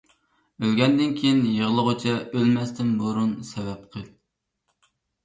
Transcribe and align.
ئۆلگەندىن 0.61 1.11
كىيىن 1.19 1.41
يىغلىغۇچە، 1.57 2.15
ئۆلمەستىن 2.39 2.89
بۇرۇن 3.03 3.29
سەۋەب 3.51 3.85
قىل. 3.93 4.09